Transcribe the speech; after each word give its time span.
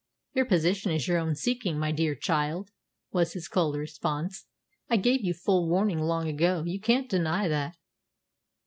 "Your 0.33 0.45
position 0.45 0.91
is 0.91 1.07
only 1.07 1.13
your 1.13 1.21
own 1.23 1.35
seeking, 1.35 1.77
my 1.77 1.91
dear 1.91 2.15
child," 2.15 2.71
was 3.11 3.33
his 3.33 3.47
cold 3.47 3.75
response. 3.75 4.47
"I 4.89 4.97
gave 4.97 5.23
you 5.23 5.35
full 5.35 5.69
warning 5.69 5.99
long 5.99 6.27
ago. 6.27 6.63
You 6.65 6.79
can't 6.79 7.07
deny 7.07 7.47
that." 7.47 7.75